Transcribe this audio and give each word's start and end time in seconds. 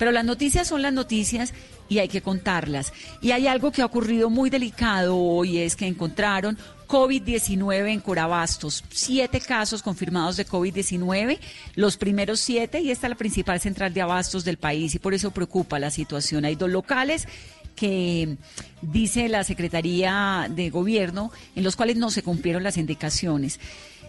Pero 0.00 0.12
las 0.12 0.24
noticias 0.24 0.66
son 0.66 0.80
las 0.80 0.94
noticias 0.94 1.52
y 1.90 1.98
hay 1.98 2.08
que 2.08 2.22
contarlas. 2.22 2.94
Y 3.20 3.32
hay 3.32 3.46
algo 3.46 3.70
que 3.70 3.82
ha 3.82 3.84
ocurrido 3.84 4.30
muy 4.30 4.48
delicado 4.48 5.14
hoy, 5.14 5.58
es 5.58 5.76
que 5.76 5.86
encontraron 5.86 6.56
COVID-19 6.88 7.90
en 7.90 8.00
Corabastos. 8.00 8.82
Siete 8.88 9.42
casos 9.42 9.82
confirmados 9.82 10.38
de 10.38 10.46
COVID-19, 10.46 11.38
los 11.74 11.98
primeros 11.98 12.40
siete, 12.40 12.80
y 12.80 12.90
esta 12.90 13.08
es 13.08 13.10
la 13.10 13.16
principal 13.18 13.60
central 13.60 13.92
de 13.92 14.00
abastos 14.00 14.42
del 14.42 14.56
país, 14.56 14.94
y 14.94 14.98
por 14.98 15.12
eso 15.12 15.32
preocupa 15.32 15.78
la 15.78 15.90
situación. 15.90 16.46
Hay 16.46 16.54
dos 16.54 16.70
locales 16.70 17.28
que 17.76 18.38
dice 18.80 19.28
la 19.28 19.44
Secretaría 19.44 20.46
de 20.48 20.70
Gobierno, 20.70 21.30
en 21.54 21.62
los 21.62 21.76
cuales 21.76 21.98
no 21.98 22.10
se 22.10 22.22
cumplieron 22.22 22.62
las 22.62 22.78
indicaciones 22.78 23.60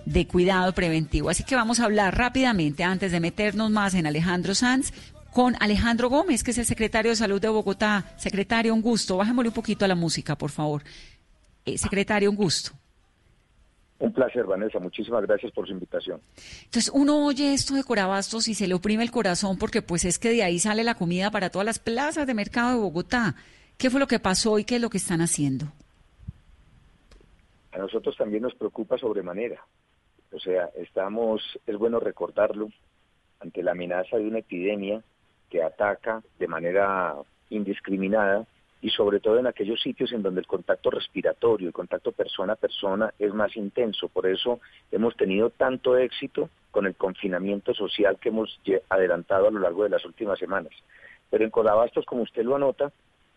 de 0.05 0.25
cuidado 0.25 0.73
preventivo. 0.73 1.29
Así 1.29 1.43
que 1.43 1.55
vamos 1.55 1.81
a 1.81 1.83
hablar 1.83 2.17
rápidamente, 2.17 2.85
antes 2.85 3.11
de 3.11 3.19
meternos 3.19 3.71
más 3.71 3.93
en 3.93 4.07
Alejandro 4.07 4.55
Sanz, 4.55 4.93
con 5.31 5.55
Alejandro 5.59 6.09
Gómez, 6.09 6.43
que 6.43 6.51
es 6.51 6.57
el 6.57 6.65
secretario 6.65 7.11
de 7.11 7.15
Salud 7.15 7.41
de 7.41 7.49
Bogotá. 7.49 8.13
Secretario, 8.17 8.73
un 8.73 8.81
gusto. 8.81 9.17
Bájemosle 9.17 9.49
un 9.49 9.55
poquito 9.55 9.85
a 9.85 9.87
la 9.87 9.95
música, 9.95 10.37
por 10.37 10.51
favor. 10.51 10.83
Eh, 11.65 11.77
secretario, 11.77 12.29
un 12.29 12.35
gusto. 12.35 12.71
Un 13.99 14.11
placer, 14.11 14.45
Vanessa. 14.45 14.79
Muchísimas 14.79 15.21
gracias 15.23 15.51
por 15.53 15.67
su 15.67 15.73
invitación. 15.73 16.19
Entonces, 16.65 16.91
uno 16.93 17.25
oye 17.25 17.53
esto 17.53 17.75
de 17.75 17.83
Corabastos 17.83 18.47
y 18.47 18.55
se 18.55 18.67
le 18.67 18.73
oprime 18.73 19.03
el 19.03 19.11
corazón 19.11 19.57
porque 19.57 19.81
pues 19.81 20.05
es 20.05 20.19
que 20.19 20.29
de 20.29 20.43
ahí 20.43 20.59
sale 20.59 20.83
la 20.83 20.95
comida 20.95 21.31
para 21.31 21.49
todas 21.49 21.65
las 21.65 21.79
plazas 21.79 22.27
de 22.27 22.33
mercado 22.33 22.71
de 22.71 22.81
Bogotá. 22.81 23.35
¿Qué 23.77 23.89
fue 23.89 23.99
lo 23.99 24.07
que 24.07 24.19
pasó 24.19 24.59
y 24.59 24.65
qué 24.65 24.75
es 24.75 24.81
lo 24.81 24.89
que 24.89 24.97
están 24.97 25.21
haciendo? 25.21 25.67
A 27.71 27.77
nosotros 27.77 28.17
también 28.17 28.43
nos 28.43 28.55
preocupa 28.55 28.97
sobremanera. 28.97 29.63
O 30.33 30.39
sea, 30.39 30.69
estamos, 30.75 31.41
es 31.65 31.77
bueno 31.77 31.99
recordarlo, 31.99 32.69
ante 33.39 33.63
la 33.63 33.71
amenaza 33.71 34.17
de 34.17 34.27
una 34.27 34.39
epidemia 34.39 35.03
que 35.51 35.61
ataca 35.61 36.23
de 36.39 36.47
manera 36.47 37.15
indiscriminada 37.51 38.47
y 38.81 38.89
sobre 38.89 39.19
todo 39.19 39.37
en 39.37 39.45
aquellos 39.45 39.79
sitios 39.79 40.11
en 40.11 40.23
donde 40.23 40.41
el 40.41 40.47
contacto 40.47 40.89
respiratorio, 40.89 41.67
el 41.67 41.73
contacto 41.73 42.11
persona 42.11 42.53
a 42.53 42.55
persona 42.55 43.13
es 43.19 43.31
más 43.33 43.55
intenso. 43.55 44.07
Por 44.07 44.25
eso 44.25 44.59
hemos 44.91 45.15
tenido 45.15 45.51
tanto 45.51 45.97
éxito 45.97 46.49
con 46.71 46.87
el 46.87 46.95
confinamiento 46.95 47.75
social 47.75 48.17
que 48.19 48.29
hemos 48.29 48.59
adelantado 48.89 49.47
a 49.47 49.51
lo 49.51 49.59
largo 49.59 49.83
de 49.83 49.89
las 49.89 50.03
últimas 50.05 50.39
semanas. 50.39 50.73
Pero 51.29 51.43
en 51.43 51.51
Codabastos, 51.51 52.05
como 52.05 52.23
usted 52.23 52.43
lo 52.43 52.55
anota, 52.55 52.91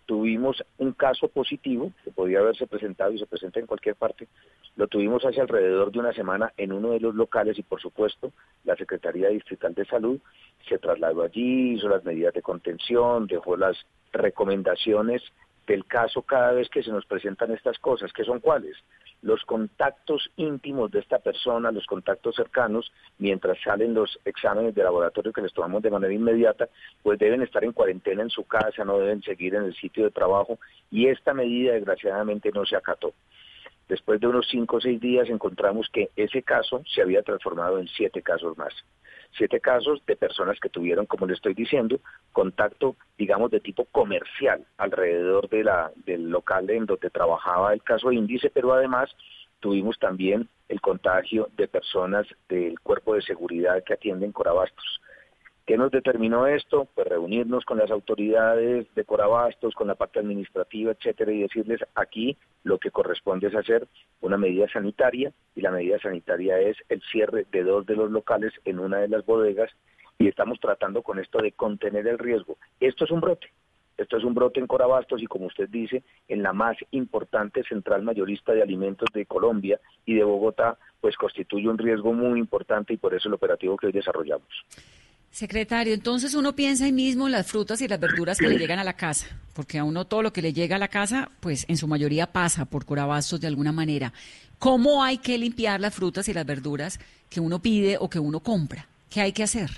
tuvimos 0.07 0.63
un 0.79 0.93
caso 0.93 1.29
positivo 1.29 1.93
que 2.05 2.11
podía 2.11 2.41
haberse 2.41 2.67
presentado 2.67 3.13
y 3.13 3.19
se 3.19 3.27
presenta 3.27 3.61
en 3.61 3.67
cualquier 3.67 3.97
parte. 3.97 4.29
Lo 4.77 4.87
tuvimos 4.87 5.25
hace 5.25 5.41
alrededor 5.41 5.93
de 5.93 5.99
una 5.99 6.13
semana 6.13 6.53
en 6.57 6.73
uno 6.73 6.91
de 6.91 7.01
los 7.01 7.15
locales 7.15 7.59
y 7.59 7.63
por 7.63 7.81
supuesto 7.81 8.33
la 8.65 8.77
Secretaría 8.77 9.29
Distrital 9.29 9.75
de 9.75 9.85
Salud 9.85 10.21
se 10.69 10.79
trasladó 10.79 11.23
allí, 11.23 11.75
hizo 11.75 11.89
las 11.89 12.05
medidas 12.05 12.35
de 12.35 12.43
contención, 12.43 13.27
dejó 13.27 13.57
las 13.57 13.77
recomendaciones 14.13 15.23
del 15.67 15.87
caso 15.87 16.23
cada 16.23 16.53
vez 16.53 16.69
que 16.69 16.83
se 16.83 16.91
nos 16.91 17.07
presentan 17.07 17.53
estas 17.53 17.79
cosas, 17.79 18.13
que 18.13 18.25
son 18.25 18.41
cuáles? 18.41 18.77
Los 19.25 19.43
contactos 19.47 20.31
íntimos 20.37 20.91
de 20.91 20.99
esta 21.01 21.19
persona, 21.19 21.73
los 21.73 21.87
contactos 21.87 22.37
cercanos, 22.37 22.93
mientras 23.17 23.57
salen 23.65 23.95
los 23.95 24.21
exámenes 24.27 24.75
de 24.75 24.83
laboratorio 24.83 25.33
que 25.33 25.41
les 25.41 25.55
tomamos 25.55 25.83
de 25.83 25.91
manera 25.91 26.13
inmediata, 26.13 26.69
pues 27.03 27.19
deben 27.19 27.41
estar 27.41 27.65
en 27.65 27.73
cuarentena 27.73 28.21
en 28.21 28.29
su 28.29 28.45
casa, 28.45 28.85
no 28.85 28.99
deben 28.99 29.23
seguir 29.23 29.55
en 29.55 29.65
el 29.65 29.75
sitio 29.75 30.05
de 30.05 30.11
trabajo 30.11 30.59
y 30.91 31.07
esta 31.07 31.33
medida 31.33 31.73
desgraciadamente 31.73 32.51
no 32.53 32.67
se 32.67 32.77
acató. 32.77 33.15
Después 33.89 34.21
de 34.21 34.27
unos 34.27 34.47
cinco 34.51 34.77
o 34.77 34.81
seis 34.83 35.01
días 35.01 35.31
encontramos 35.31 35.89
que 35.91 36.11
ese 36.17 36.43
caso 36.43 36.83
se 36.95 37.01
había 37.01 37.23
transformado 37.23 37.79
en 37.79 37.89
siete 37.89 38.21
casos 38.21 38.59
más 38.59 38.75
siete 39.37 39.61
casos 39.61 40.03
de 40.07 40.17
personas 40.17 40.59
que 40.61 40.69
tuvieron, 40.69 41.07
como 41.07 41.27
le 41.27 41.35
estoy 41.35 41.55
diciendo, 41.55 42.01
contacto, 42.33 42.97
digamos, 43.19 43.51
de 43.51 43.61
tipo 43.61 43.85
comercial 43.87 44.65
alrededor 44.79 45.49
de 45.49 45.65
la, 45.65 45.93
del 46.05 46.31
local 46.31 46.71
en 46.71 46.87
donde 46.87 47.11
trabajaba 47.11 47.73
el 47.73 47.83
caso 47.83 48.13
índice, 48.13 48.51
pero 48.51 48.73
además 48.73 49.11
tuvimos 49.61 49.99
también 49.99 50.49
el 50.69 50.81
contagio 50.81 51.49
de 51.57 51.69
personas 51.69 52.27
del 52.49 52.79
cuerpo 52.81 53.15
de 53.15 53.23
seguridad 53.23 53.83
que 53.85 53.95
atienden 53.95 54.33
Corabastos. 54.33 55.01
¿Qué 55.67 55.79
nos 55.79 55.91
determinó 55.91 56.47
esto? 56.47 56.87
Pues 56.95 57.09
reunirnos 57.09 57.65
con 57.65 57.79
las 57.79 57.91
autoridades 57.91 58.87
de 58.95 59.05
Corabastos, 59.05 59.75
con 59.75 59.89
la 59.89 59.95
parte 59.95 60.19
administrativa, 60.19 60.93
etcétera, 60.93 61.33
y 61.33 61.41
decirles 61.41 61.81
aquí 61.95 62.37
lo 62.65 62.79
que 62.79 62.91
corresponde 62.91 63.47
es 63.47 63.55
hacer 63.55 63.89
una 64.21 64.37
medida 64.37 64.69
sanitaria, 64.69 65.33
y 65.57 65.63
la 65.63 65.71
medida 65.71 65.99
sanitaria 66.01 66.59
es 66.59 66.77
el 66.91 67.01
cierre 67.11 67.47
de 67.51 67.63
dos 67.63 67.87
de 67.87 67.97
los 67.97 68.11
locales 68.11 68.53
en 68.67 68.79
una 68.79 68.99
de 68.99 69.09
las 69.09 69.25
bodegas, 69.25 69.71
y 70.19 70.29
estamos 70.29 70.61
tratando 70.61 71.03
con 71.03 71.19
esto 71.19 71.39
de 71.39 71.53
contener 71.53 72.07
el 72.09 72.19
riesgo. 72.19 72.59
Esto 72.79 73.05
es 73.07 73.11
un 73.11 73.23
brote. 73.23 73.49
Esto 73.97 74.19
es 74.19 74.25
un 74.25 74.35
brote 74.35 74.61
en 74.61 74.67
Corabastos 74.67 75.23
y 75.23 75.27
como 75.27 75.47
usted 75.47 75.69
dice, 75.71 76.03
en 76.29 76.43
la 76.43 76.53
más 76.53 76.77
importante 76.91 77.63
central 77.63 78.03
mayorista 78.03 78.53
de 78.53 78.61
alimentos 78.61 79.09
de 79.15 79.25
Colombia 79.25 79.81
y 80.05 80.15
de 80.15 80.25
Bogotá, 80.25 80.77
pues 81.01 81.17
constituye 81.17 81.69
un 81.69 81.79
riesgo 81.79 82.13
muy 82.13 82.39
importante 82.39 82.93
y 82.93 82.97
por 82.99 83.15
eso 83.15 83.29
el 83.29 83.35
operativo 83.35 83.77
que 83.79 83.87
hoy 83.87 83.93
desarrollamos. 83.93 84.49
Secretario, 85.35 85.95
entonces 85.95 86.37
uno 86.37 86.55
piensa 86.55 86.85
ahí 86.85 86.93
mismo 86.93 87.27
en 87.27 87.33
las 87.33 87.51
frutas 87.51 87.81
y 87.81 87.89
las 87.89 87.99
verduras 87.99 88.39
que 88.39 88.47
le 88.47 88.57
llegan 88.57 88.79
a 88.79 88.85
la 88.85 88.93
casa, 88.93 89.37
porque 89.53 89.79
a 89.79 89.85
uno 89.85 90.05
todo 90.05 90.23
lo 90.23 90.33
que 90.33 90.41
le 90.41 90.53
llega 90.53 90.77
a 90.77 90.79
la 90.79 90.87
casa, 90.87 91.29
pues 91.41 91.69
en 91.69 91.77
su 91.77 91.89
mayoría 91.89 92.29
pasa 92.29 92.67
por 92.67 92.87
corabastos 92.87 93.41
de 93.41 93.49
alguna 93.49 93.73
manera. 93.73 94.13
¿Cómo 94.61 95.03
hay 95.03 95.19
que 95.19 95.37
limpiar 95.37 95.81
las 95.81 95.93
frutas 95.93 96.29
y 96.29 96.35
las 96.35 96.47
verduras 96.47 97.01
que 97.29 97.41
uno 97.41 97.59
pide 97.59 97.97
o 97.99 98.09
que 98.09 98.21
uno 98.21 98.39
compra? 98.39 98.87
¿Qué 99.11 99.23
hay 99.23 99.33
que 99.33 99.43
hacer? 99.43 99.71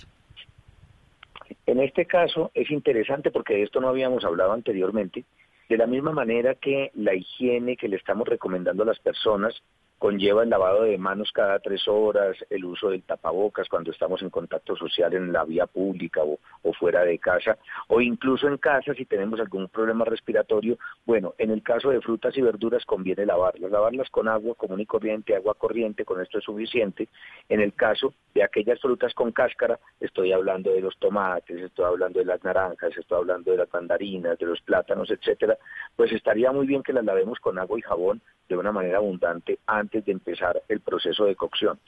En 1.64 1.80
este 1.80 2.04
caso 2.04 2.50
es 2.52 2.70
interesante 2.70 3.30
porque 3.30 3.54
de 3.54 3.62
esto 3.62 3.80
no 3.80 3.88
habíamos 3.88 4.26
hablado 4.26 4.52
anteriormente. 4.52 5.24
De 5.70 5.78
la 5.78 5.86
misma 5.86 6.12
manera 6.12 6.54
que 6.56 6.90
la 6.96 7.14
higiene 7.14 7.78
que 7.78 7.88
le 7.88 7.96
estamos 7.96 8.28
recomendando 8.28 8.82
a 8.82 8.86
las 8.86 8.98
personas 8.98 9.54
conlleva 9.98 10.42
el 10.42 10.50
lavado 10.50 10.82
de 10.82 10.98
manos 10.98 11.30
cada 11.32 11.58
tres 11.58 11.88
horas, 11.88 12.36
el 12.50 12.64
uso 12.64 12.90
del 12.90 13.02
tapabocas 13.02 13.68
cuando 13.68 13.90
estamos 13.90 14.20
en 14.22 14.30
contacto 14.30 14.76
social 14.76 15.14
en 15.14 15.32
la 15.32 15.44
vía 15.44 15.66
pública 15.66 16.20
o, 16.22 16.38
fuera 16.74 17.02
de 17.04 17.18
casa, 17.18 17.56
o 17.88 18.00
incluso 18.00 18.48
en 18.48 18.58
casa 18.58 18.92
si 18.94 19.06
tenemos 19.06 19.40
algún 19.40 19.68
problema 19.68 20.04
respiratorio. 20.04 20.78
Bueno, 21.06 21.34
en 21.38 21.50
el 21.50 21.62
caso 21.62 21.90
de 21.90 22.00
frutas 22.00 22.36
y 22.36 22.42
verduras 22.42 22.84
conviene 22.84 23.24
lavarlas, 23.24 23.70
lavarlas 23.70 24.10
con 24.10 24.28
agua 24.28 24.54
común 24.54 24.80
y 24.80 24.86
corriente, 24.86 25.34
agua 25.34 25.54
corriente, 25.54 26.04
con 26.04 26.20
esto 26.20 26.38
es 26.38 26.44
suficiente. 26.44 27.08
En 27.48 27.60
el 27.60 27.72
caso 27.72 28.12
de 28.34 28.42
aquellas 28.42 28.80
frutas 28.80 29.14
con 29.14 29.32
cáscara, 29.32 29.78
estoy 30.00 30.32
hablando 30.32 30.70
de 30.70 30.82
los 30.82 30.96
tomates, 30.98 31.58
estoy 31.58 31.86
hablando 31.86 32.18
de 32.18 32.26
las 32.26 32.44
naranjas, 32.44 32.96
estoy 32.96 33.18
hablando 33.18 33.50
de 33.50 33.56
las 33.58 33.72
mandarinas, 33.72 34.38
de 34.38 34.46
los 34.46 34.60
plátanos, 34.60 35.10
etcétera, 35.10 35.56
pues 35.96 36.12
estaría 36.12 36.52
muy 36.52 36.66
bien 36.66 36.82
que 36.82 36.92
las 36.92 37.04
lavemos 37.04 37.38
con 37.40 37.58
agua 37.58 37.78
y 37.78 37.82
jabón 37.82 38.20
de 38.48 38.56
una 38.56 38.72
manera 38.72 38.98
abundante 38.98 39.58
antes 39.66 39.85
de 39.90 40.12
empezar 40.12 40.62
el 40.68 40.80
proceso 40.80 41.24
de 41.24 41.36
cocción. 41.36 41.78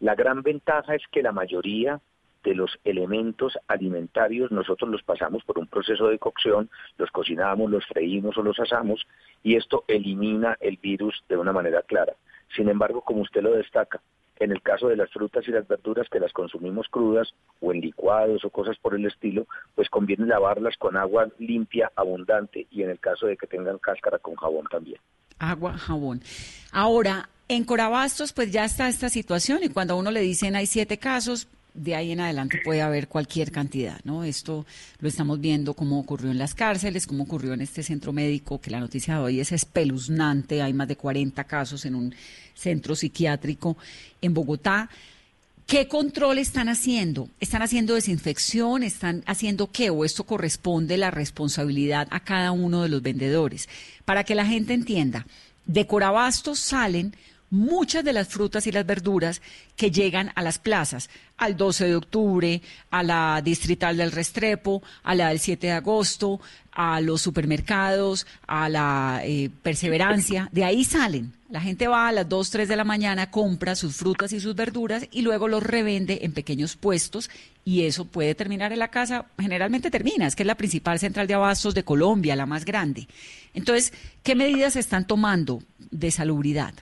La 0.00 0.14
gran 0.14 0.42
ventaja 0.42 0.94
es 0.94 1.02
que 1.10 1.22
la 1.22 1.32
mayoría 1.32 2.00
de 2.42 2.54
los 2.54 2.78
elementos 2.84 3.58
alimentarios 3.68 4.50
nosotros 4.50 4.90
los 4.90 5.02
pasamos 5.02 5.44
por 5.44 5.58
un 5.58 5.66
proceso 5.66 6.08
de 6.08 6.18
cocción, 6.18 6.70
los 6.96 7.10
cocinamos, 7.10 7.70
los 7.70 7.86
freímos 7.86 8.36
o 8.38 8.42
los 8.42 8.58
asamos 8.58 9.06
y 9.42 9.56
esto 9.56 9.84
elimina 9.88 10.56
el 10.60 10.76
virus 10.78 11.22
de 11.28 11.36
una 11.36 11.52
manera 11.52 11.82
clara. 11.82 12.14
Sin 12.56 12.68
embargo, 12.68 13.02
como 13.02 13.20
usted 13.20 13.42
lo 13.42 13.52
destaca, 13.52 14.00
en 14.38 14.52
el 14.52 14.62
caso 14.62 14.88
de 14.88 14.96
las 14.96 15.10
frutas 15.10 15.46
y 15.46 15.50
las 15.50 15.68
verduras 15.68 16.08
que 16.08 16.18
las 16.18 16.32
consumimos 16.32 16.88
crudas 16.88 17.34
o 17.60 17.72
en 17.72 17.82
licuados 17.82 18.42
o 18.44 18.50
cosas 18.50 18.78
por 18.78 18.94
el 18.94 19.04
estilo, 19.04 19.46
pues 19.74 19.90
conviene 19.90 20.24
lavarlas 20.24 20.78
con 20.78 20.96
agua 20.96 21.28
limpia, 21.38 21.92
abundante 21.94 22.66
y 22.70 22.82
en 22.82 22.90
el 22.90 22.98
caso 22.98 23.26
de 23.26 23.36
que 23.36 23.46
tengan 23.46 23.78
cáscara 23.78 24.18
con 24.18 24.34
jabón 24.36 24.64
también 24.70 25.00
agua, 25.40 25.76
jabón. 25.76 26.22
Ahora, 26.70 27.28
en 27.48 27.64
Corabastos, 27.64 28.32
pues 28.32 28.52
ya 28.52 28.64
está 28.64 28.88
esta 28.88 29.08
situación 29.08 29.58
y 29.64 29.68
cuando 29.70 29.94
a 29.94 29.96
uno 29.96 30.12
le 30.12 30.20
dicen 30.20 30.54
hay 30.54 30.66
siete 30.66 30.98
casos, 30.98 31.48
de 31.74 31.94
ahí 31.94 32.12
en 32.12 32.20
adelante 32.20 32.60
puede 32.64 32.82
haber 32.82 33.08
cualquier 33.08 33.50
cantidad, 33.50 34.00
¿no? 34.04 34.24
Esto 34.24 34.66
lo 34.98 35.08
estamos 35.08 35.40
viendo 35.40 35.74
como 35.74 35.98
ocurrió 35.98 36.30
en 36.30 36.38
las 36.38 36.54
cárceles, 36.54 37.06
como 37.06 37.24
ocurrió 37.24 37.54
en 37.54 37.60
este 37.60 37.82
centro 37.82 38.12
médico, 38.12 38.60
que 38.60 38.70
la 38.70 38.80
noticia 38.80 39.14
de 39.14 39.20
hoy 39.20 39.40
es 39.40 39.52
espeluznante, 39.52 40.62
hay 40.62 40.72
más 40.72 40.88
de 40.88 40.96
40 40.96 41.44
casos 41.44 41.84
en 41.84 41.94
un 41.94 42.14
centro 42.54 42.94
psiquiátrico 42.94 43.76
en 44.20 44.34
Bogotá. 44.34 44.88
¿Qué 45.70 45.86
control 45.86 46.38
están 46.38 46.68
haciendo? 46.68 47.28
¿Están 47.38 47.62
haciendo 47.62 47.94
desinfección? 47.94 48.82
¿Están 48.82 49.22
haciendo 49.26 49.70
qué? 49.70 49.88
¿O 49.90 50.04
esto 50.04 50.24
corresponde 50.24 50.96
la 50.96 51.12
responsabilidad 51.12 52.08
a 52.10 52.24
cada 52.24 52.50
uno 52.50 52.82
de 52.82 52.88
los 52.88 53.02
vendedores? 53.02 53.68
Para 54.04 54.24
que 54.24 54.34
la 54.34 54.44
gente 54.44 54.74
entienda, 54.74 55.28
de 55.66 55.86
Corabastos 55.86 56.58
salen 56.58 57.14
muchas 57.50 58.04
de 58.04 58.12
las 58.12 58.28
frutas 58.28 58.66
y 58.66 58.72
las 58.72 58.86
verduras 58.86 59.42
que 59.76 59.90
llegan 59.90 60.32
a 60.34 60.42
las 60.42 60.58
plazas, 60.58 61.10
al 61.36 61.56
12 61.56 61.86
de 61.86 61.96
octubre, 61.96 62.62
a 62.90 63.02
la 63.02 63.42
distrital 63.42 63.96
del 63.96 64.12
Restrepo, 64.12 64.82
a 65.02 65.14
la 65.14 65.28
del 65.28 65.40
7 65.40 65.66
de 65.66 65.72
agosto, 65.72 66.40
a 66.72 67.00
los 67.00 67.20
supermercados, 67.20 68.26
a 68.46 68.68
la 68.68 69.22
eh, 69.24 69.50
perseverancia, 69.62 70.48
de 70.52 70.64
ahí 70.64 70.84
salen. 70.84 71.32
La 71.50 71.60
gente 71.60 71.88
va 71.88 72.06
a 72.06 72.12
las 72.12 72.28
2, 72.28 72.50
3 72.50 72.68
de 72.68 72.76
la 72.76 72.84
mañana, 72.84 73.30
compra 73.30 73.74
sus 73.74 73.96
frutas 73.96 74.32
y 74.32 74.38
sus 74.38 74.54
verduras 74.54 75.08
y 75.10 75.22
luego 75.22 75.48
los 75.48 75.64
revende 75.64 76.20
en 76.22 76.32
pequeños 76.32 76.76
puestos 76.76 77.28
y 77.64 77.82
eso 77.82 78.04
puede 78.04 78.36
terminar 78.36 78.72
en 78.72 78.78
la 78.78 78.88
casa, 78.88 79.26
generalmente 79.36 79.90
termina, 79.90 80.28
es 80.28 80.36
que 80.36 80.44
es 80.44 80.46
la 80.46 80.54
principal 80.54 81.00
central 81.00 81.26
de 81.26 81.34
abastos 81.34 81.74
de 81.74 81.82
Colombia, 81.82 82.36
la 82.36 82.46
más 82.46 82.64
grande. 82.64 83.08
Entonces, 83.52 83.92
¿qué 84.22 84.36
medidas 84.36 84.74
se 84.74 84.80
están 84.80 85.06
tomando 85.06 85.60
de 85.90 86.12
salubridad? 86.12 86.74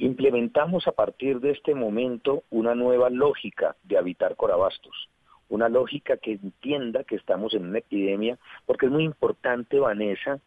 Implementamos 0.00 0.88
a 0.88 0.92
partir 0.92 1.40
de 1.40 1.50
este 1.50 1.74
momento 1.74 2.44
una 2.48 2.74
nueva 2.74 3.10
lógica 3.10 3.76
de 3.82 3.98
habitar 3.98 4.34
Corabastos, 4.34 5.10
una 5.50 5.68
lógica 5.68 6.16
que 6.16 6.32
entienda 6.32 7.04
que 7.04 7.16
estamos 7.16 7.52
en 7.52 7.66
una 7.66 7.80
epidemia, 7.80 8.38
porque 8.64 8.86
es 8.86 8.92
muy 8.92 9.04
importante, 9.04 9.78
Vanessa, 9.78 10.40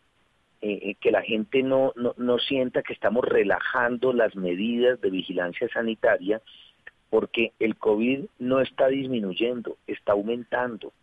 eh, 0.59 0.79
eh, 0.81 0.95
que 0.99 1.11
la 1.11 1.21
gente 1.21 1.61
no, 1.61 1.93
no, 1.95 2.15
no 2.17 2.39
sienta 2.39 2.81
que 2.81 2.93
estamos 2.93 3.23
relajando 3.25 4.11
las 4.11 4.35
medidas 4.35 4.99
de 5.01 5.11
vigilancia 5.11 5.69
sanitaria, 5.69 6.41
porque 7.11 7.51
el 7.59 7.75
COVID 7.75 8.25
no 8.39 8.59
está 8.59 8.87
disminuyendo, 8.87 9.77
está 9.85 10.13
aumentando 10.13 10.93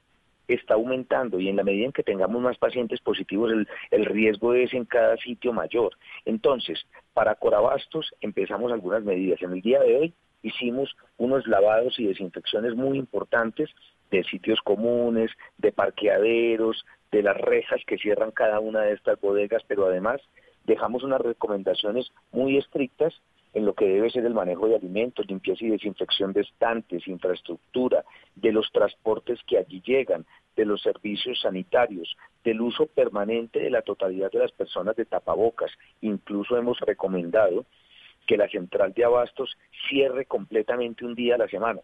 está 0.55 0.75
aumentando 0.75 1.39
y 1.39 1.49
en 1.49 1.57
la 1.57 1.65
medida 1.65 1.87
en 1.87 1.93
que 1.93 2.03
tengamos 2.03 2.41
más 2.43 2.59
pacientes 2.59 3.01
positivos 3.01 3.53
el, 3.91 4.05
riesgo 4.07 4.55
es 4.55 4.73
en 4.75 4.85
cada 4.85 5.17
sitio 5.17 5.53
mayor. 5.53 5.97
Entonces, 6.25 6.87
para 7.15 7.35
Corabastos 7.35 8.15
empezamos 8.21 8.73
algunas 8.73 9.05
medidas. 9.05 9.41
En 9.43 9.53
el 9.53 9.61
día 9.61 9.81
de 9.81 9.97
hoy 9.97 10.15
hicimos 10.43 10.97
unos 11.19 11.47
lavados 11.47 11.99
y 11.99 12.07
desinfecciones 12.07 12.75
muy 12.75 12.99
importantes 12.99 13.71
de 14.11 14.25
sitios 14.25 14.61
comunes, 14.63 15.31
de 15.59 15.73
parqueaderos, 15.73 16.85
de 17.13 17.23
las 17.23 17.37
rejas 17.37 17.81
que 17.87 17.99
cierran 17.99 18.31
cada 18.31 18.61
una 18.61 18.83
de 18.83 18.93
estas 18.93 19.21
bodegas, 19.21 19.63
pero 19.67 19.87
además 19.87 20.21
dejamos 20.65 21.03
unas 21.03 21.21
recomendaciones 21.21 22.11
muy 22.33 22.57
estrictas 22.57 23.15
en 23.53 23.67
lo 23.67 23.75
que 23.75 23.87
debe 23.87 24.11
ser 24.11 24.25
el 24.25 24.35
manejo 24.35 24.69
de 24.69 24.77
alimentos, 24.77 25.27
limpieza 25.27 25.65
y 25.65 25.71
desinfección 25.71 26.33
de 26.33 26.43
estantes, 26.43 27.09
infraestructura, 27.09 28.05
de 28.37 28.53
los 28.53 28.71
transportes 28.71 29.41
que 29.47 29.59
allí 29.59 29.83
llegan, 29.85 30.25
de 30.57 30.65
los 30.65 30.83
servicios 30.83 31.41
sanitarios, 31.41 32.17
del 32.45 32.61
uso 32.61 32.87
permanente 32.87 33.61
de 33.61 33.71
la 33.71 33.83
totalidad 33.83 34.31
de 34.31 34.41
las 34.41 34.53
personas 34.53 34.97
de 34.97 35.05
tapabocas. 35.05 35.71
Incluso 36.01 36.57
hemos 36.57 36.79
recomendado 36.81 37.65
que 38.27 38.37
la 38.37 38.49
central 38.49 38.93
de 38.93 39.05
abastos 39.05 39.57
cierre 39.89 40.25
completamente 40.27 41.05
un 41.05 41.15
día 41.15 41.35
a 41.35 41.39
la 41.39 41.49
semana. 41.49 41.81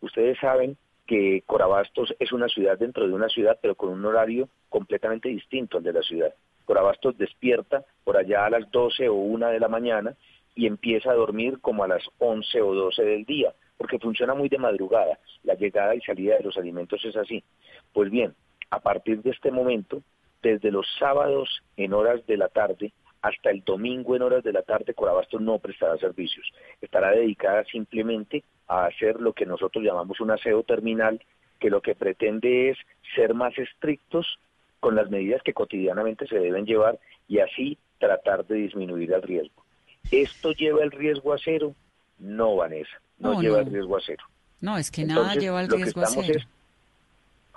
Ustedes 0.00 0.38
saben 0.38 0.76
que 1.06 1.42
Corabastos 1.46 2.14
es 2.18 2.32
una 2.32 2.48
ciudad 2.48 2.78
dentro 2.78 3.06
de 3.06 3.12
una 3.12 3.28
ciudad, 3.28 3.58
pero 3.60 3.74
con 3.74 3.90
un 3.90 4.04
horario 4.04 4.48
completamente 4.68 5.28
distinto 5.28 5.78
al 5.78 5.82
de 5.82 5.92
la 5.92 6.02
ciudad. 6.02 6.32
Corabastos 6.64 7.18
despierta 7.18 7.84
por 8.04 8.16
allá 8.16 8.46
a 8.46 8.50
las 8.50 8.70
12 8.70 9.08
o 9.08 9.14
1 9.14 9.48
de 9.48 9.58
la 9.58 9.68
mañana 9.68 10.14
y 10.54 10.66
empieza 10.66 11.10
a 11.10 11.14
dormir 11.14 11.58
como 11.60 11.82
a 11.82 11.88
las 11.88 12.08
11 12.18 12.60
o 12.62 12.74
12 12.74 13.02
del 13.02 13.24
día, 13.24 13.52
porque 13.80 13.98
funciona 13.98 14.34
muy 14.34 14.50
de 14.50 14.58
madrugada. 14.58 15.18
La 15.42 15.54
llegada 15.54 15.94
y 15.94 16.02
salida 16.02 16.36
de 16.36 16.44
los 16.44 16.58
alimentos 16.58 17.02
es 17.02 17.16
así. 17.16 17.42
Pues 17.94 18.10
bien, 18.10 18.34
a 18.68 18.78
partir 18.78 19.22
de 19.22 19.30
este 19.30 19.50
momento, 19.50 20.02
desde 20.42 20.70
los 20.70 20.86
sábados 20.98 21.62
en 21.78 21.94
horas 21.94 22.26
de 22.26 22.36
la 22.36 22.48
tarde 22.48 22.92
hasta 23.22 23.48
el 23.48 23.64
domingo 23.64 24.14
en 24.14 24.20
horas 24.20 24.44
de 24.44 24.52
la 24.52 24.60
tarde, 24.60 24.92
Corabastos 24.92 25.40
no 25.40 25.58
prestará 25.60 25.96
servicios. 25.96 26.46
Estará 26.82 27.12
dedicada 27.12 27.64
simplemente 27.64 28.44
a 28.68 28.84
hacer 28.84 29.18
lo 29.18 29.32
que 29.32 29.46
nosotros 29.46 29.82
llamamos 29.82 30.20
un 30.20 30.30
aseo 30.30 30.62
terminal, 30.62 31.18
que 31.58 31.70
lo 31.70 31.80
que 31.80 31.94
pretende 31.94 32.68
es 32.68 32.78
ser 33.14 33.32
más 33.32 33.56
estrictos 33.56 34.38
con 34.78 34.94
las 34.94 35.08
medidas 35.08 35.42
que 35.42 35.54
cotidianamente 35.54 36.26
se 36.26 36.38
deben 36.38 36.66
llevar 36.66 36.98
y 37.28 37.38
así 37.38 37.78
tratar 37.98 38.44
de 38.44 38.56
disminuir 38.56 39.10
el 39.14 39.22
riesgo. 39.22 39.64
¿Esto 40.10 40.52
lleva 40.52 40.84
el 40.84 40.90
riesgo 40.90 41.32
a 41.32 41.38
cero? 41.42 41.74
No, 42.18 42.56
Vanessa, 42.56 43.00
no, 43.20 43.40
lleva 43.40 43.60
el 43.60 43.66
riesgo 43.66 43.96
a 43.96 44.00
cero. 44.04 44.24
No, 44.60 44.76
es 44.76 44.90
que 44.90 45.04
nada 45.04 45.34
lleva 45.34 45.60
el 45.60 45.68
riesgo 45.68 46.02
a 46.02 46.06
cero. 46.06 46.40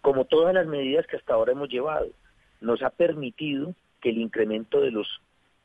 como 0.01 0.25
todas 0.25 0.53
las 0.53 0.67
medidas 0.67 1.07
que 1.07 1.17
hasta 1.17 1.33
ahora 1.33 1.53
hemos 1.53 1.69
llevado, 1.69 2.09
nos 2.61 2.81
ha 2.81 2.89
permitido 2.89 3.73
que 4.01 4.09
el 4.09 4.17
incremento 4.17 4.81
de 4.81 4.91
los 4.91 5.07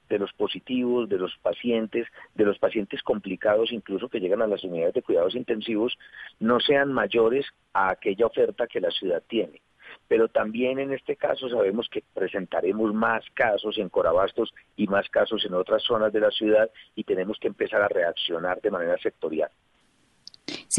de 0.08 0.18
los 0.18 0.32
positivos, 0.32 1.06
de 1.10 1.18
los 1.18 1.36
pacientes, 1.42 2.06
de 2.34 2.44
los 2.44 2.58
pacientes 2.58 3.02
complicados, 3.02 3.72
incluso 3.72 4.08
que 4.08 4.20
llegan 4.20 4.40
a 4.40 4.46
las 4.46 4.64
unidades 4.64 4.94
de 4.94 5.02
cuidados 5.02 5.34
intensivos, 5.34 5.98
no 6.40 6.60
sean 6.60 6.94
mayores 6.94 7.44
a 7.74 7.90
aquella 7.90 8.24
oferta 8.24 8.66
que 8.66 8.80
la 8.80 8.90
ciudad 8.90 9.22
tiene 9.28 9.60
pero 10.06 10.28
también 10.28 10.78
en 10.78 10.92
este 10.92 11.16
caso 11.16 11.48
sabemos 11.48 11.88
que 11.90 12.02
presentaremos 12.14 12.94
más 12.94 13.24
casos 13.34 13.78
en 13.78 13.88
Corabastos 13.90 14.54
y 14.76 14.86
más 14.86 15.08
casos 15.10 15.44
en 15.44 15.54
otras 15.54 15.82
zonas 15.82 16.12
de 16.12 16.20
la 16.20 16.30
ciudad 16.30 16.70
y 16.94 17.04
tenemos 17.04 17.38
que 17.38 17.48
empezar 17.48 17.82
a 17.82 17.88
reaccionar 17.88 18.60
de 18.60 18.70
manera 18.70 18.96
sectorial. 18.98 19.50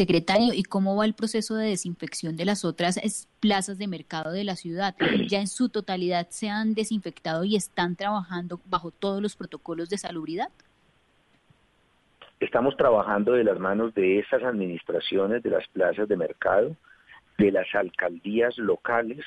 Secretario, 0.00 0.54
¿y 0.54 0.62
cómo 0.62 0.96
va 0.96 1.04
el 1.04 1.12
proceso 1.12 1.56
de 1.56 1.68
desinfección 1.68 2.34
de 2.34 2.46
las 2.46 2.64
otras 2.64 2.98
plazas 3.38 3.76
de 3.76 3.86
mercado 3.86 4.32
de 4.32 4.44
la 4.44 4.56
ciudad? 4.56 4.96
¿Ya 5.28 5.40
en 5.40 5.46
su 5.46 5.68
totalidad 5.68 6.26
se 6.30 6.48
han 6.48 6.72
desinfectado 6.72 7.44
y 7.44 7.54
están 7.54 7.96
trabajando 7.96 8.62
bajo 8.64 8.92
todos 8.92 9.20
los 9.20 9.36
protocolos 9.36 9.90
de 9.90 9.98
salubridad? 9.98 10.48
Estamos 12.40 12.78
trabajando 12.78 13.32
de 13.32 13.44
las 13.44 13.58
manos 13.58 13.92
de 13.92 14.20
esas 14.20 14.42
administraciones 14.42 15.42
de 15.42 15.50
las 15.50 15.68
plazas 15.68 16.08
de 16.08 16.16
mercado, 16.16 16.74
de 17.36 17.52
las 17.52 17.66
alcaldías 17.74 18.56
locales 18.56 19.22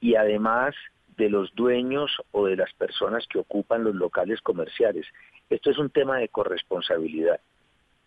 y 0.00 0.16
además 0.16 0.74
de 1.16 1.30
los 1.30 1.50
dueños 1.54 2.10
o 2.32 2.44
de 2.44 2.56
las 2.56 2.70
personas 2.74 3.26
que 3.26 3.38
ocupan 3.38 3.84
los 3.84 3.94
locales 3.94 4.42
comerciales. 4.42 5.06
Esto 5.48 5.70
es 5.70 5.78
un 5.78 5.88
tema 5.88 6.18
de 6.18 6.28
corresponsabilidad. 6.28 7.40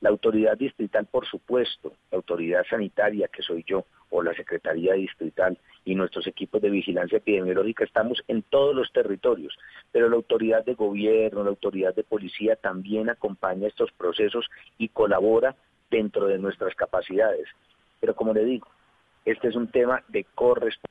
La 0.01 0.09
autoridad 0.09 0.57
distrital, 0.57 1.07
por 1.07 1.25
supuesto, 1.25 1.93
la 2.11 2.17
autoridad 2.17 2.63
sanitaria, 2.69 3.27
que 3.27 3.41
soy 3.41 3.63
yo, 3.67 3.85
o 4.09 4.21
la 4.21 4.33
Secretaría 4.33 4.93
Distrital 4.93 5.57
y 5.83 5.95
nuestros 5.95 6.27
equipos 6.27 6.61
de 6.61 6.69
vigilancia 6.69 7.17
epidemiológica, 7.17 7.83
estamos 7.83 8.23
en 8.27 8.41
todos 8.43 8.75
los 8.75 8.91
territorios, 8.91 9.57
pero 9.91 10.09
la 10.09 10.15
autoridad 10.15 10.63
de 10.63 10.75
gobierno, 10.75 11.43
la 11.43 11.49
autoridad 11.49 11.95
de 11.95 12.03
policía 12.03 12.55
también 12.55 13.09
acompaña 13.09 13.67
estos 13.67 13.91
procesos 13.91 14.45
y 14.77 14.89
colabora 14.89 15.55
dentro 15.89 16.27
de 16.27 16.37
nuestras 16.37 16.75
capacidades. 16.75 17.47
Pero 17.99 18.15
como 18.15 18.33
le 18.33 18.45
digo, 18.45 18.67
este 19.25 19.47
es 19.49 19.55
un 19.55 19.67
tema 19.67 20.03
de 20.07 20.23
corresponsabilidad. 20.23 20.86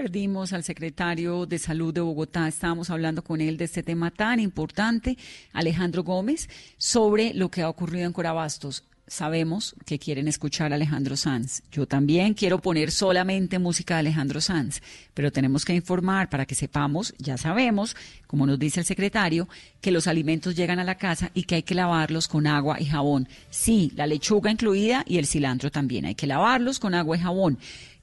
Perdimos 0.00 0.52
al 0.52 0.62
secretario 0.62 1.44
de 1.44 1.58
Salud 1.58 1.92
de 1.92 2.00
Bogotá. 2.00 2.46
Estábamos 2.46 2.88
hablando 2.88 3.24
con 3.24 3.40
él 3.40 3.56
de 3.56 3.64
este 3.64 3.82
tema 3.82 4.12
tan 4.12 4.38
importante, 4.38 5.18
Alejandro 5.52 6.04
Gómez, 6.04 6.48
sobre 6.76 7.34
lo 7.34 7.50
que 7.50 7.62
ha 7.62 7.68
ocurrido 7.68 8.06
en 8.06 8.12
Corabastos 8.12 8.84
sabemos 9.08 9.74
que 9.86 9.98
quieren 9.98 10.28
escuchar 10.28 10.72
a 10.72 10.76
Alejandro 10.76 11.16
Sanz. 11.16 11.62
Yo 11.72 11.86
también 11.86 12.34
quiero 12.34 12.60
poner 12.60 12.90
solamente 12.90 13.58
música 13.58 13.94
de 13.94 14.00
Alejandro 14.00 14.40
Sanz, 14.40 14.82
pero 15.14 15.32
tenemos 15.32 15.64
que 15.64 15.74
informar 15.74 16.28
para 16.28 16.46
que 16.46 16.54
sepamos, 16.54 17.14
ya 17.18 17.38
sabemos, 17.38 17.96
como 18.26 18.46
nos 18.46 18.58
dice 18.58 18.80
el 18.80 18.86
secretario, 18.86 19.48
que 19.80 19.90
los 19.90 20.06
alimentos 20.06 20.54
llegan 20.54 20.78
a 20.78 20.84
la 20.84 20.96
casa 20.96 21.30
y 21.34 21.44
que 21.44 21.56
hay 21.56 21.62
que 21.62 21.74
lavarlos 21.74 22.28
con 22.28 22.46
agua 22.46 22.80
y 22.80 22.84
jabón. 22.84 23.28
Sí, 23.50 23.92
la 23.96 24.06
lechuga 24.06 24.50
incluida 24.50 25.04
y 25.06 25.18
el 25.18 25.26
cilantro 25.26 25.70
también. 25.70 26.04
Hay 26.04 26.14
que 26.14 26.26
lavarlos 26.26 26.78
con 26.78 26.94
agua 26.94 27.16
y 27.16 27.20
jabón 27.20 27.58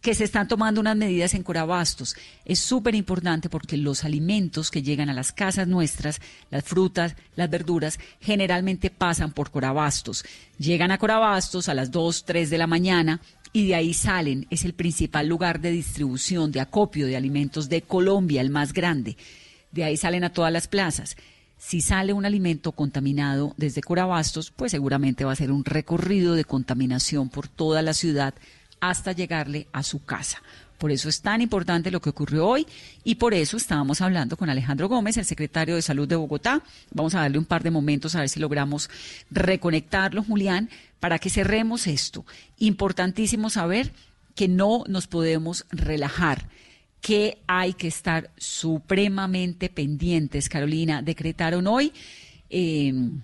que 0.05 0.13
se 0.13 0.23
están 0.23 0.47
tomando 0.47 0.79
unas 0.79 0.95
medidas 0.95 1.33
en 1.33 1.41
Corabastos. 1.41 2.15
Es 2.45 2.59
súper 2.59 2.93
importante 2.93 3.49
porque 3.49 3.75
los 3.75 4.03
alimentos 4.05 4.69
que 4.69 4.83
llegan 4.83 5.09
a 5.09 5.15
las 5.15 5.31
casas 5.31 5.67
nuestras, 5.67 6.21
las 6.51 6.63
frutas, 6.63 7.15
las 7.35 7.49
verduras, 7.49 7.99
generalmente 8.21 8.91
pasan 8.91 9.31
por 9.31 9.49
Corabastos. 9.49 10.23
Llegan 10.59 10.91
a 10.91 10.99
Corabastos 10.99 11.69
a 11.69 11.73
las 11.73 11.89
2, 11.89 12.23
3 12.23 12.51
de 12.51 12.57
la 12.59 12.67
mañana 12.67 13.19
y 13.51 13.65
de 13.65 13.73
ahí 13.73 13.95
salen. 13.95 14.45
Es 14.51 14.63
el 14.63 14.75
principal 14.75 15.25
lugar 15.25 15.59
de 15.59 15.71
distribución, 15.71 16.51
de 16.51 16.59
acopio 16.59 17.07
de 17.07 17.17
alimentos 17.17 17.67
de 17.67 17.81
Colombia, 17.81 18.41
el 18.41 18.51
más 18.51 18.73
grande. 18.73 19.17
De 19.71 19.85
ahí 19.85 19.97
salen 19.97 20.23
a 20.23 20.31
todas 20.31 20.53
las 20.53 20.67
plazas. 20.67 21.17
Si 21.57 21.81
sale 21.81 22.13
un 22.13 22.25
alimento 22.25 22.73
contaminado 22.73 23.55
desde 23.57 23.81
Corabastos, 23.81 24.51
pues 24.51 24.69
seguramente 24.69 25.25
va 25.25 25.31
a 25.31 25.35
ser 25.35 25.51
un 25.51 25.65
recorrido 25.65 26.35
de 26.35 26.45
contaminación 26.45 27.29
por 27.29 27.47
toda 27.47 27.81
la 27.81 27.95
ciudad 27.95 28.35
hasta 28.79 29.11
llegarle 29.11 29.67
a 29.71 29.83
su 29.83 30.03
casa. 30.03 30.41
Por 30.77 30.91
eso 30.91 31.07
es 31.07 31.21
tan 31.21 31.41
importante 31.41 31.89
lo 31.89 32.01
que 32.01 32.09
ocurrió 32.09 32.47
hoy 32.47 32.67
y 33.03 33.15
por 33.15 33.33
eso 33.33 33.55
estábamos 33.55 34.01
hablando 34.01 34.35
con 34.35 34.49
Alejandro 34.49 34.89
Gómez, 34.89 35.17
el 35.17 35.25
secretario 35.25 35.75
de 35.75 35.81
Salud 35.81 36.07
de 36.07 36.17
Bogotá. 36.17 36.61
Vamos 36.91 37.15
a 37.15 37.21
darle 37.21 37.37
un 37.37 37.45
par 37.45 37.63
de 37.63 37.71
momentos 37.71 38.15
a 38.15 38.19
ver 38.19 38.29
si 38.29 38.39
logramos 38.39 38.89
reconectarlo, 39.31 40.23
Julián, 40.23 40.69
para 40.99 41.17
que 41.17 41.29
cerremos 41.29 41.87
esto. 41.87 42.25
Importantísimo 42.59 43.49
saber 43.49 43.93
que 44.35 44.49
no 44.49 44.83
nos 44.87 45.07
podemos 45.07 45.65
relajar 45.69 46.49
que 46.99 47.37
hay 47.47 47.73
que 47.73 47.87
estar 47.87 48.31
supremamente 48.35 49.69
pendientes. 49.69 50.49
Carolina, 50.49 51.03
decretaron 51.03 51.67
hoy 51.67 51.93
em, 52.49 53.21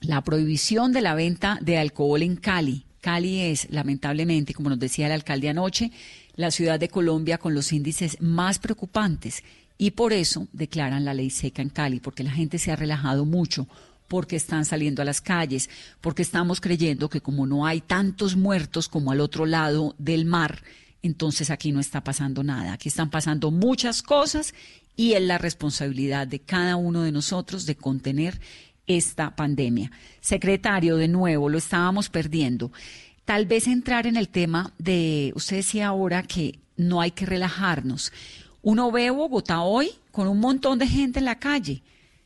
la 0.00 0.22
prohibición 0.22 0.92
de 0.92 1.02
la 1.02 1.14
venta 1.14 1.58
de 1.62 1.78
alcohol 1.78 2.22
en 2.22 2.36
Cali. 2.36 2.84
Cali 3.02 3.40
es, 3.40 3.66
lamentablemente, 3.70 4.54
como 4.54 4.70
nos 4.70 4.78
decía 4.78 5.06
el 5.06 5.12
alcalde 5.12 5.48
anoche, 5.48 5.90
la 6.36 6.52
ciudad 6.52 6.78
de 6.78 6.88
Colombia 6.88 7.36
con 7.36 7.52
los 7.52 7.72
índices 7.72 8.16
más 8.20 8.60
preocupantes 8.60 9.42
y 9.76 9.90
por 9.90 10.12
eso 10.12 10.46
declaran 10.52 11.04
la 11.04 11.12
ley 11.12 11.28
seca 11.28 11.62
en 11.62 11.68
Cali, 11.68 11.98
porque 11.98 12.22
la 12.22 12.30
gente 12.30 12.60
se 12.60 12.70
ha 12.70 12.76
relajado 12.76 13.24
mucho, 13.24 13.66
porque 14.06 14.36
están 14.36 14.64
saliendo 14.64 15.02
a 15.02 15.04
las 15.04 15.20
calles, 15.20 15.68
porque 16.00 16.22
estamos 16.22 16.60
creyendo 16.60 17.10
que 17.10 17.20
como 17.20 17.44
no 17.44 17.66
hay 17.66 17.80
tantos 17.80 18.36
muertos 18.36 18.88
como 18.88 19.10
al 19.10 19.20
otro 19.20 19.46
lado 19.46 19.96
del 19.98 20.24
mar, 20.24 20.62
entonces 21.02 21.50
aquí 21.50 21.72
no 21.72 21.80
está 21.80 22.04
pasando 22.04 22.44
nada. 22.44 22.72
Aquí 22.74 22.88
están 22.88 23.10
pasando 23.10 23.50
muchas 23.50 24.02
cosas 24.02 24.54
y 24.94 25.14
es 25.14 25.22
la 25.22 25.38
responsabilidad 25.38 26.28
de 26.28 26.38
cada 26.38 26.76
uno 26.76 27.02
de 27.02 27.10
nosotros 27.10 27.66
de 27.66 27.74
contener 27.74 28.40
esta 28.86 29.34
pandemia. 29.36 29.90
Secretario, 30.20 30.96
de 30.96 31.08
nuevo, 31.08 31.48
lo 31.48 31.58
estábamos 31.58 32.08
perdiendo. 32.08 32.72
Tal 33.24 33.46
vez 33.46 33.68
entrar 33.68 34.06
en 34.06 34.16
el 34.16 34.28
tema 34.28 34.72
de, 34.78 35.32
usted 35.34 35.56
decía 35.56 35.88
ahora 35.88 36.22
que 36.22 36.58
no 36.76 37.00
hay 37.00 37.12
que 37.12 37.26
relajarnos. 37.26 38.12
Uno 38.62 38.90
ve 38.90 39.10
Bogotá 39.10 39.62
hoy 39.62 39.90
con 40.10 40.28
un 40.28 40.40
montón 40.40 40.78
de 40.78 40.86
gente 40.86 41.18
en 41.18 41.24
la 41.24 41.38
calle. 41.38 41.82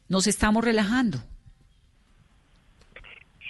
Nos 0.08 0.26
estamos 0.26 0.64
relajando. 0.64 1.18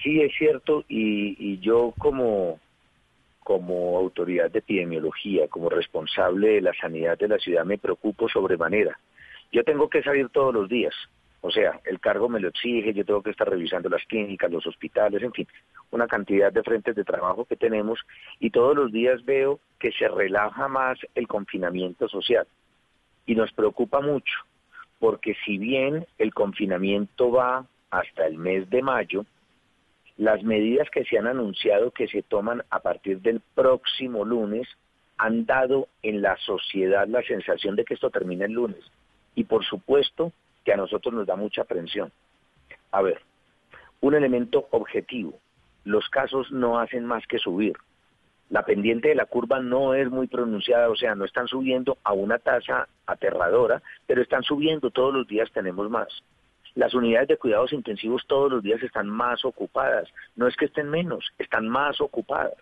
Sí, 0.02 0.20
es 0.20 0.32
cierto, 0.38 0.84
y, 0.88 1.58
yo 1.58 1.92
como 1.98 2.60
como 3.40 3.96
autoridad 3.96 4.50
de 4.50 4.58
epidemiología, 4.58 5.46
como 5.46 5.68
responsable 5.68 6.48
de 6.48 6.60
la 6.60 6.72
sanidad 6.80 7.16
de 7.16 7.28
la 7.28 7.38
ciudad, 7.38 7.64
me 7.64 7.78
preocupo 7.78 8.28
sobremanera. 8.28 8.98
Yo 9.52 9.62
tengo 9.62 9.88
que 9.88 10.02
salir 10.02 10.28
todos 10.30 10.52
los 10.52 10.68
días, 10.68 10.92
o 11.46 11.50
sea, 11.52 11.80
el 11.84 12.00
cargo 12.00 12.28
me 12.28 12.40
lo 12.40 12.48
exige, 12.48 12.92
yo 12.92 13.04
tengo 13.04 13.22
que 13.22 13.30
estar 13.30 13.48
revisando 13.48 13.88
las 13.88 14.04
clínicas, 14.06 14.50
los 14.50 14.66
hospitales, 14.66 15.22
en 15.22 15.32
fin, 15.32 15.46
una 15.92 16.08
cantidad 16.08 16.52
de 16.52 16.64
frentes 16.64 16.96
de 16.96 17.04
trabajo 17.04 17.44
que 17.44 17.54
tenemos 17.54 18.00
y 18.40 18.50
todos 18.50 18.74
los 18.74 18.90
días 18.90 19.24
veo 19.24 19.60
que 19.78 19.92
se 19.92 20.08
relaja 20.08 20.66
más 20.66 20.98
el 21.14 21.28
confinamiento 21.28 22.08
social. 22.08 22.48
Y 23.26 23.36
nos 23.36 23.52
preocupa 23.52 24.00
mucho, 24.00 24.34
porque 24.98 25.36
si 25.44 25.56
bien 25.56 26.04
el 26.18 26.34
confinamiento 26.34 27.30
va 27.30 27.64
hasta 27.90 28.26
el 28.26 28.38
mes 28.38 28.68
de 28.68 28.82
mayo, 28.82 29.24
las 30.16 30.42
medidas 30.42 30.90
que 30.90 31.04
se 31.04 31.16
han 31.16 31.28
anunciado 31.28 31.92
que 31.92 32.08
se 32.08 32.22
toman 32.22 32.64
a 32.70 32.80
partir 32.80 33.20
del 33.20 33.40
próximo 33.54 34.24
lunes 34.24 34.66
han 35.16 35.46
dado 35.46 35.86
en 36.02 36.22
la 36.22 36.36
sociedad 36.38 37.06
la 37.06 37.22
sensación 37.22 37.76
de 37.76 37.84
que 37.84 37.94
esto 37.94 38.10
termina 38.10 38.46
el 38.46 38.52
lunes. 38.52 38.82
Y 39.36 39.44
por 39.44 39.64
supuesto 39.64 40.32
que 40.66 40.72
a 40.72 40.76
nosotros 40.76 41.14
nos 41.14 41.28
da 41.28 41.36
mucha 41.36 41.62
aprensión. 41.62 42.10
A 42.90 43.00
ver, 43.00 43.20
un 44.00 44.16
elemento 44.16 44.66
objetivo. 44.72 45.38
Los 45.84 46.08
casos 46.08 46.50
no 46.50 46.80
hacen 46.80 47.04
más 47.04 47.24
que 47.28 47.38
subir. 47.38 47.76
La 48.50 48.64
pendiente 48.64 49.08
de 49.08 49.14
la 49.14 49.26
curva 49.26 49.60
no 49.60 49.94
es 49.94 50.10
muy 50.10 50.26
pronunciada, 50.26 50.90
o 50.90 50.96
sea, 50.96 51.14
no 51.14 51.24
están 51.24 51.46
subiendo 51.46 51.98
a 52.02 52.12
una 52.14 52.40
tasa 52.40 52.88
aterradora, 53.06 53.80
pero 54.08 54.20
están 54.20 54.42
subiendo, 54.42 54.90
todos 54.90 55.14
los 55.14 55.28
días 55.28 55.52
tenemos 55.52 55.88
más. 55.88 56.08
Las 56.74 56.94
unidades 56.94 57.28
de 57.28 57.36
cuidados 57.36 57.72
intensivos 57.72 58.26
todos 58.26 58.50
los 58.50 58.62
días 58.64 58.82
están 58.82 59.08
más 59.08 59.44
ocupadas. 59.44 60.08
No 60.34 60.48
es 60.48 60.56
que 60.56 60.64
estén 60.64 60.90
menos, 60.90 61.30
están 61.38 61.68
más 61.68 62.00
ocupadas. 62.00 62.58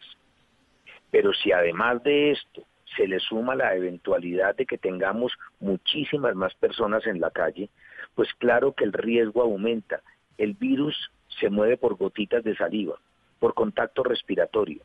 Pero 1.11 1.32
si 1.32 1.52
además 1.52 2.02
de 2.02 2.32
esto 2.32 2.64
se 2.96 3.08
le 3.08 3.18
suma 3.18 3.54
la 3.54 3.75
eventualidad 3.75 4.54
de 4.56 4.66
que 4.66 4.76
tengamos 4.76 5.32
muchísimas 5.58 6.34
más 6.34 6.54
personas 6.54 7.06
en 7.06 7.18
la 7.18 7.30
calle, 7.30 7.70
pues 8.14 8.33
claro 8.35 8.73
que 8.73 8.85
el 8.85 8.92
riesgo 8.92 9.42
aumenta. 9.42 10.02
El 10.38 10.54
virus 10.54 11.11
se 11.40 11.50
mueve 11.50 11.76
por 11.76 11.97
gotitas 11.97 12.44
de 12.44 12.56
saliva, 12.56 12.99
por 13.38 13.54
contacto 13.54 14.02
respiratorio. 14.02 14.83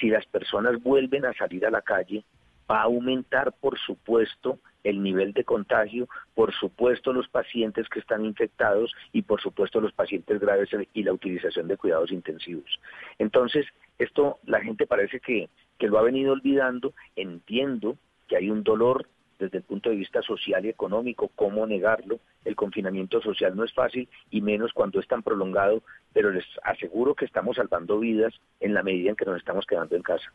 Si 0.00 0.08
las 0.08 0.26
personas 0.26 0.82
vuelven 0.82 1.24
a 1.24 1.34
salir 1.34 1.66
a 1.66 1.70
la 1.70 1.82
calle, 1.82 2.24
va 2.70 2.80
a 2.80 2.84
aumentar, 2.84 3.52
por 3.52 3.78
supuesto, 3.78 4.58
el 4.84 5.02
nivel 5.02 5.32
de 5.32 5.44
contagio, 5.44 6.08
por 6.34 6.52
supuesto 6.54 7.12
los 7.12 7.28
pacientes 7.28 7.88
que 7.88 7.98
están 7.98 8.24
infectados 8.24 8.94
y 9.12 9.22
por 9.22 9.40
supuesto 9.40 9.80
los 9.80 9.92
pacientes 9.92 10.40
graves 10.40 10.70
y 10.94 11.02
la 11.02 11.12
utilización 11.12 11.68
de 11.68 11.76
cuidados 11.76 12.12
intensivos. 12.12 12.78
Entonces, 13.18 13.66
esto 13.98 14.38
la 14.44 14.60
gente 14.60 14.86
parece 14.86 15.20
que, 15.20 15.48
que 15.78 15.88
lo 15.88 15.98
ha 15.98 16.02
venido 16.02 16.32
olvidando, 16.32 16.94
entiendo 17.16 17.96
que 18.28 18.36
hay 18.36 18.50
un 18.50 18.62
dolor 18.62 19.08
desde 19.38 19.58
el 19.58 19.64
punto 19.64 19.90
de 19.90 19.96
vista 19.96 20.22
social 20.22 20.64
y 20.64 20.68
económico, 20.68 21.30
cómo 21.34 21.66
negarlo. 21.66 22.20
El 22.44 22.56
confinamiento 22.56 23.20
social 23.20 23.56
no 23.56 23.64
es 23.64 23.72
fácil 23.72 24.08
y 24.30 24.40
menos 24.40 24.72
cuando 24.72 25.00
es 25.00 25.06
tan 25.06 25.22
prolongado, 25.22 25.82
pero 26.12 26.30
les 26.30 26.44
aseguro 26.62 27.14
que 27.14 27.24
estamos 27.24 27.56
salvando 27.56 27.98
vidas 27.98 28.34
en 28.60 28.74
la 28.74 28.82
medida 28.82 29.10
en 29.10 29.16
que 29.16 29.24
nos 29.24 29.38
estamos 29.38 29.66
quedando 29.66 29.96
en 29.96 30.02
casa 30.02 30.32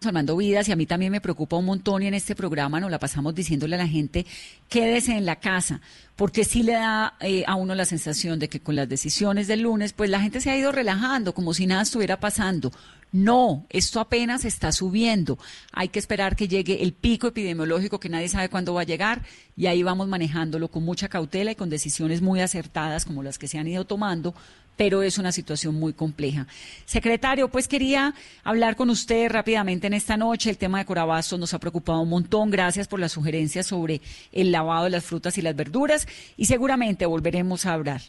salvando 0.00 0.36
vidas 0.36 0.68
y 0.68 0.72
a 0.72 0.76
mí 0.76 0.84
también 0.84 1.10
me 1.10 1.22
preocupa 1.22 1.56
un 1.56 1.64
montón 1.64 2.02
y 2.02 2.06
en 2.06 2.14
este 2.14 2.36
programa 2.36 2.80
nos 2.80 2.90
la 2.90 2.98
pasamos 2.98 3.34
diciéndole 3.34 3.76
a 3.76 3.78
la 3.78 3.88
gente 3.88 4.26
quédese 4.68 5.16
en 5.16 5.24
la 5.24 5.36
casa 5.36 5.80
porque 6.16 6.44
sí 6.44 6.62
le 6.62 6.72
da 6.72 7.14
eh, 7.20 7.44
a 7.46 7.54
uno 7.54 7.74
la 7.74 7.86
sensación 7.86 8.38
de 8.38 8.48
que 8.48 8.60
con 8.60 8.76
las 8.76 8.88
decisiones 8.88 9.46
del 9.46 9.62
lunes 9.62 9.94
pues 9.94 10.10
la 10.10 10.20
gente 10.20 10.40
se 10.40 10.50
ha 10.50 10.56
ido 10.56 10.70
relajando 10.70 11.32
como 11.32 11.54
si 11.54 11.66
nada 11.66 11.82
estuviera 11.82 12.20
pasando 12.20 12.70
no, 13.16 13.64
esto 13.70 13.98
apenas 13.98 14.44
está 14.44 14.72
subiendo. 14.72 15.38
Hay 15.72 15.88
que 15.88 15.98
esperar 15.98 16.36
que 16.36 16.48
llegue 16.48 16.82
el 16.82 16.92
pico 16.92 17.28
epidemiológico 17.28 17.98
que 17.98 18.10
nadie 18.10 18.28
sabe 18.28 18.50
cuándo 18.50 18.74
va 18.74 18.82
a 18.82 18.84
llegar 18.84 19.22
y 19.56 19.68
ahí 19.68 19.82
vamos 19.82 20.06
manejándolo 20.06 20.68
con 20.68 20.84
mucha 20.84 21.08
cautela 21.08 21.50
y 21.50 21.54
con 21.54 21.70
decisiones 21.70 22.20
muy 22.20 22.42
acertadas 22.42 23.06
como 23.06 23.22
las 23.22 23.38
que 23.38 23.48
se 23.48 23.56
han 23.56 23.68
ido 23.68 23.86
tomando 23.86 24.34
pero 24.76 25.02
es 25.02 25.16
una 25.16 25.32
situación 25.32 25.76
muy 25.76 25.94
compleja. 25.94 26.46
Secretario, 26.84 27.48
pues 27.48 27.66
quería 27.66 28.12
hablar 28.44 28.76
con 28.76 28.90
usted 28.90 29.30
rápidamente 29.30 29.86
en 29.86 29.94
esta 29.94 30.18
noche. 30.18 30.50
El 30.50 30.58
tema 30.58 30.80
de 30.80 30.84
Corabasto 30.84 31.38
nos 31.38 31.54
ha 31.54 31.58
preocupado 31.58 32.00
un 32.00 32.10
montón. 32.10 32.50
Gracias 32.50 32.86
por 32.86 33.00
las 33.00 33.12
sugerencias 33.12 33.68
sobre 33.68 34.02
el 34.32 34.52
lavado 34.52 34.84
de 34.84 34.90
las 34.90 35.04
frutas 35.06 35.38
y 35.38 35.40
las 35.40 35.56
verduras 35.56 36.06
y 36.36 36.44
seguramente 36.44 37.06
volveremos 37.06 37.64
a 37.64 37.72
hablar. 37.72 38.02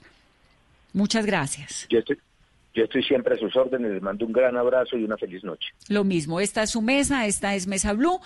Muchas 0.92 1.26
gracias. 1.26 1.88
Yo 2.78 2.84
estoy 2.84 3.04
siempre 3.04 3.34
a 3.34 3.38
sus 3.38 3.56
órdenes. 3.56 3.92
Les 3.92 4.02
mando 4.02 4.26
un 4.26 4.32
gran 4.32 4.56
abrazo 4.56 4.98
y 4.98 5.04
una 5.04 5.18
feliz 5.18 5.44
noche. 5.44 5.70
Lo 5.90 6.04
mismo. 6.04 6.40
Esta 6.40 6.64
es 6.64 6.72
su 6.72 6.82
mesa, 6.82 7.26
esta 7.26 7.56
es 7.56 7.68
Mesa 7.68 7.94
Blue. 7.94 8.20